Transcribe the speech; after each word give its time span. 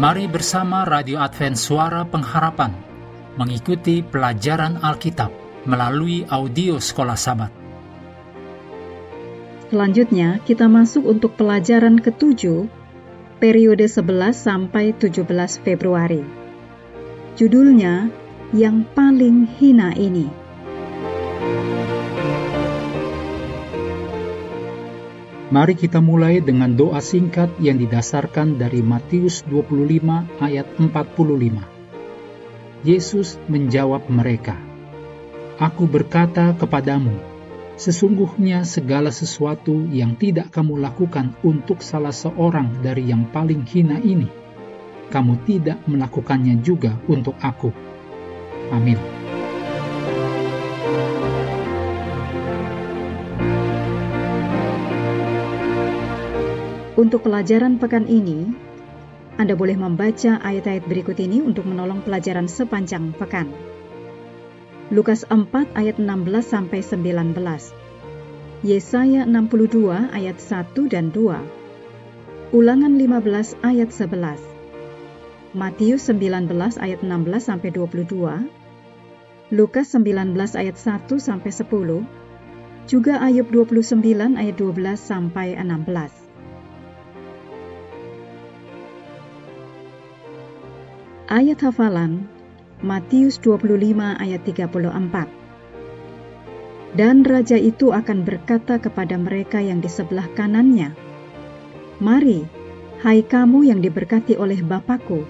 Mari 0.00 0.32
bersama 0.32 0.88
Radio 0.88 1.20
Advent 1.20 1.60
Suara 1.60 2.08
Pengharapan 2.08 2.72
mengikuti 3.36 4.00
pelajaran 4.00 4.80
Alkitab 4.80 5.28
melalui 5.68 6.24
audio 6.24 6.80
Sekolah 6.80 7.20
Sabat. 7.20 7.52
Selanjutnya, 9.68 10.40
kita 10.48 10.72
masuk 10.72 11.04
untuk 11.04 11.36
pelajaran 11.36 12.00
ketujuh, 12.00 12.64
periode 13.44 13.84
11 13.84 14.32
sampai 14.32 14.96
17 14.96 15.60
Februari. 15.60 16.24
Judulnya, 17.36 18.08
Yang 18.56 18.88
Paling 18.96 19.52
Hina 19.60 19.92
Ini. 19.92 20.39
Mari 25.50 25.74
kita 25.74 25.98
mulai 25.98 26.38
dengan 26.38 26.78
doa 26.78 27.02
singkat 27.02 27.50
yang 27.58 27.74
didasarkan 27.74 28.54
dari 28.54 28.86
Matius 28.86 29.42
25 29.50 30.38
ayat 30.38 30.78
45. 30.78 32.86
Yesus 32.86 33.34
menjawab 33.50 34.06
mereka, 34.06 34.54
Aku 35.58 35.90
berkata 35.90 36.54
kepadamu, 36.54 37.18
sesungguhnya 37.74 38.62
segala 38.62 39.10
sesuatu 39.10 39.90
yang 39.90 40.14
tidak 40.14 40.54
kamu 40.54 40.78
lakukan 40.78 41.34
untuk 41.42 41.82
salah 41.82 42.14
seorang 42.14 42.78
dari 42.78 43.10
yang 43.10 43.26
paling 43.26 43.66
hina 43.66 43.98
ini, 43.98 44.30
kamu 45.10 45.34
tidak 45.50 45.82
melakukannya 45.90 46.62
juga 46.62 46.94
untuk 47.10 47.34
aku. 47.42 47.74
Amin. 48.70 49.19
Untuk 57.00 57.24
pelajaran 57.24 57.80
pekan 57.80 58.04
ini, 58.04 58.52
Anda 59.40 59.56
boleh 59.56 59.72
membaca 59.72 60.36
ayat-ayat 60.36 60.84
berikut 60.84 61.16
ini 61.16 61.40
untuk 61.40 61.64
menolong 61.64 62.04
pelajaran 62.04 62.44
sepanjang 62.44 63.16
pekan. 63.16 63.48
Lukas 64.92 65.24
4 65.24 65.48
ayat 65.80 65.96
16 65.96 66.44
sampai 66.44 66.84
19. 66.84 67.32
Yesaya 68.60 69.24
62 69.24 70.12
ayat 70.12 70.36
1 70.44 70.92
dan 70.92 71.08
2. 71.08 72.52
Ulangan 72.52 72.92
15 72.92 73.56
ayat 73.64 73.88
11. 73.96 75.56
Matius 75.56 76.04
19 76.12 76.52
ayat 76.84 77.00
16 77.00 77.48
sampai 77.48 77.72
22. 77.72 78.44
Lukas 79.56 79.88
19 79.96 80.36
ayat 80.36 80.76
1 80.76 81.16
sampai 81.16 81.48
10. 81.48 82.04
Juga 82.84 83.24
Ayub 83.24 83.48
29 83.48 84.36
ayat 84.36 84.56
12 84.60 85.00
sampai 85.00 85.56
16. 85.56 86.29
Ayat 91.30 91.62
hafalan 91.62 92.26
Matius 92.82 93.38
25 93.38 93.70
ayat 94.18 94.42
34 94.42 94.66
Dan 96.98 97.22
raja 97.22 97.54
itu 97.54 97.94
akan 97.94 98.26
berkata 98.26 98.82
kepada 98.82 99.14
mereka 99.14 99.62
yang 99.62 99.78
di 99.78 99.86
sebelah 99.86 100.26
kanannya, 100.34 100.90
Mari, 102.02 102.42
hai 103.06 103.22
kamu 103.22 103.62
yang 103.70 103.78
diberkati 103.78 104.34
oleh 104.34 104.58
Bapakku, 104.58 105.22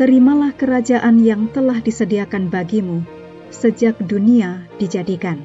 terimalah 0.00 0.56
kerajaan 0.56 1.20
yang 1.20 1.52
telah 1.52 1.76
disediakan 1.76 2.48
bagimu 2.48 3.04
sejak 3.52 4.00
dunia 4.00 4.64
dijadikan. 4.80 5.44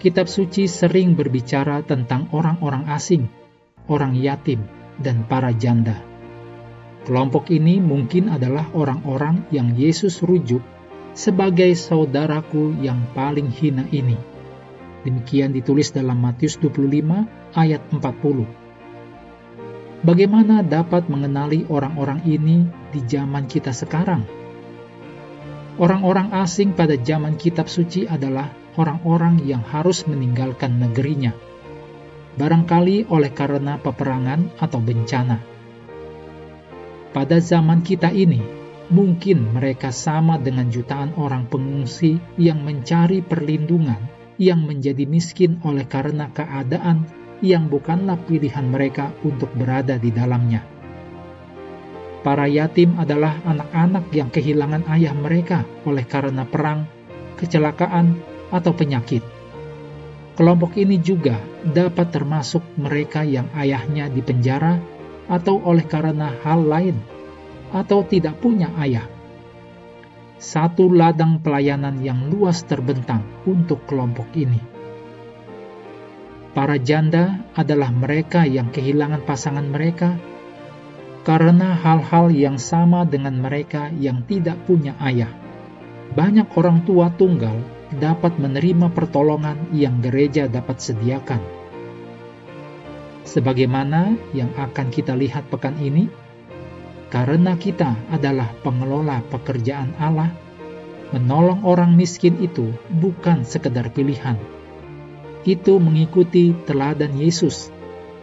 Kitab 0.00 0.24
suci 0.24 0.64
sering 0.64 1.12
berbicara 1.12 1.84
tentang 1.84 2.32
orang-orang 2.32 2.88
asing, 2.88 3.28
orang 3.92 4.16
yatim, 4.16 4.79
dan 5.00 5.24
para 5.24 5.56
janda. 5.56 5.96
Kelompok 7.08 7.48
ini 7.48 7.80
mungkin 7.80 8.28
adalah 8.28 8.68
orang-orang 8.76 9.48
yang 9.48 9.72
Yesus 9.72 10.20
rujuk 10.20 10.60
sebagai 11.16 11.72
saudaraku 11.72 12.76
yang 12.84 13.00
paling 13.16 13.48
hina 13.48 13.88
ini. 13.90 14.20
Demikian 15.00 15.56
ditulis 15.56 15.96
dalam 15.96 16.20
Matius 16.20 16.60
25 16.60 17.56
ayat 17.56 17.80
40. 17.88 20.04
Bagaimana 20.04 20.60
dapat 20.60 21.08
mengenali 21.08 21.64
orang-orang 21.72 22.20
ini 22.28 22.68
di 22.92 23.00
zaman 23.08 23.48
kita 23.48 23.72
sekarang? 23.72 24.28
Orang-orang 25.80 26.36
asing 26.36 26.76
pada 26.76 27.00
zaman 27.00 27.40
kitab 27.40 27.64
suci 27.64 28.04
adalah 28.04 28.52
orang-orang 28.76 29.40
yang 29.48 29.64
harus 29.64 30.04
meninggalkan 30.04 30.76
negerinya 30.76 31.32
barangkali 32.36 33.10
oleh 33.10 33.32
karena 33.34 33.78
peperangan 33.80 34.60
atau 34.60 34.78
bencana. 34.82 35.38
Pada 37.10 37.42
zaman 37.42 37.82
kita 37.82 38.14
ini, 38.14 38.38
mungkin 38.90 39.50
mereka 39.54 39.90
sama 39.90 40.38
dengan 40.38 40.70
jutaan 40.70 41.14
orang 41.18 41.50
pengungsi 41.50 42.22
yang 42.38 42.62
mencari 42.62 43.22
perlindungan 43.22 43.98
yang 44.38 44.62
menjadi 44.62 45.04
miskin 45.04 45.58
oleh 45.66 45.84
karena 45.90 46.30
keadaan 46.30 47.06
yang 47.42 47.66
bukanlah 47.66 48.20
pilihan 48.28 48.68
mereka 48.70 49.10
untuk 49.26 49.50
berada 49.58 49.98
di 49.98 50.14
dalamnya. 50.14 50.62
Para 52.20 52.44
yatim 52.46 53.00
adalah 53.00 53.40
anak-anak 53.48 54.12
yang 54.12 54.28
kehilangan 54.28 54.84
ayah 54.92 55.16
mereka 55.16 55.64
oleh 55.88 56.04
karena 56.04 56.44
perang, 56.44 56.84
kecelakaan, 57.40 58.20
atau 58.50 58.74
penyakit 58.74 59.22
Kelompok 60.40 60.80
ini 60.80 60.96
juga 60.96 61.36
dapat 61.62 62.12
termasuk 62.12 62.64
mereka 62.80 63.20
yang 63.24 63.48
ayahnya 63.52 64.08
dipenjara 64.08 64.80
atau 65.30 65.60
oleh 65.62 65.84
karena 65.86 66.34
hal 66.42 66.64
lain 66.64 66.96
atau 67.70 68.02
tidak 68.02 68.40
punya 68.42 68.72
ayah. 68.82 69.06
Satu 70.40 70.88
ladang 70.88 71.44
pelayanan 71.44 72.00
yang 72.00 72.32
luas 72.32 72.64
terbentang 72.64 73.20
untuk 73.44 73.84
kelompok 73.84 74.32
ini. 74.34 74.58
Para 76.50 76.80
janda 76.80 77.46
adalah 77.54 77.94
mereka 77.94 78.42
yang 78.42 78.72
kehilangan 78.74 79.22
pasangan 79.22 79.68
mereka 79.70 80.18
karena 81.22 81.76
hal-hal 81.76 82.32
yang 82.32 82.56
sama 82.56 83.04
dengan 83.04 83.38
mereka 83.38 83.92
yang 83.92 84.24
tidak 84.24 84.56
punya 84.64 84.96
ayah. 85.04 85.30
Banyak 86.10 86.50
orang 86.58 86.82
tua 86.82 87.12
tunggal 87.14 87.79
dapat 87.94 88.38
menerima 88.38 88.94
pertolongan 88.94 89.74
yang 89.74 89.98
gereja 89.98 90.46
dapat 90.46 90.78
sediakan. 90.78 91.42
Sebagaimana 93.26 94.18
yang 94.34 94.50
akan 94.54 94.90
kita 94.90 95.14
lihat 95.14 95.50
pekan 95.50 95.78
ini, 95.78 96.10
karena 97.10 97.58
kita 97.58 97.98
adalah 98.10 98.50
pengelola 98.62 99.22
pekerjaan 99.30 99.94
Allah, 99.98 100.30
menolong 101.10 101.66
orang 101.66 101.94
miskin 101.98 102.38
itu 102.38 102.70
bukan 102.90 103.42
sekedar 103.42 103.90
pilihan. 103.90 104.38
Itu 105.42 105.82
mengikuti 105.82 106.54
teladan 106.66 107.18
Yesus 107.18 107.70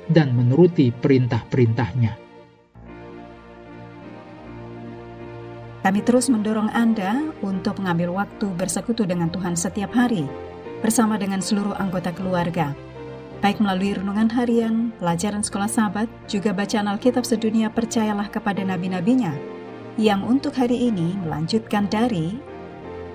dan 0.08 0.36
menuruti 0.36 0.92
perintah-perintahnya. 0.96 2.27
Kami 5.88 6.04
terus 6.04 6.28
mendorong 6.28 6.68
Anda 6.76 7.32
untuk 7.40 7.80
mengambil 7.80 8.12
waktu 8.12 8.52
bersekutu 8.60 9.08
dengan 9.08 9.32
Tuhan 9.32 9.56
setiap 9.56 9.96
hari 9.96 10.28
bersama 10.84 11.16
dengan 11.16 11.40
seluruh 11.40 11.80
anggota 11.80 12.12
keluarga. 12.12 12.76
Baik 13.40 13.64
melalui 13.64 13.96
renungan 13.96 14.28
harian, 14.36 14.92
pelajaran 15.00 15.48
sekolah 15.48 15.72
sahabat, 15.72 16.12
juga 16.28 16.52
bacaan 16.52 16.92
Alkitab 16.92 17.24
sedunia 17.24 17.72
percayalah 17.72 18.28
kepada 18.28 18.68
nabi-nabinya, 18.68 19.32
yang 19.96 20.28
untuk 20.28 20.60
hari 20.60 20.92
ini 20.92 21.16
melanjutkan 21.24 21.88
dari 21.88 22.36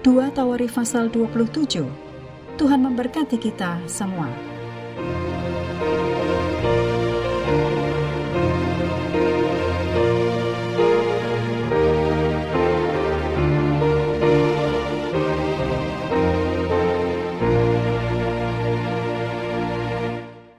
2 0.00 0.32
Tawari 0.32 0.64
pasal 0.64 1.12
27. 1.12 1.84
Tuhan 2.56 2.80
memberkati 2.88 3.36
kita 3.36 3.84
semua. 3.84 4.51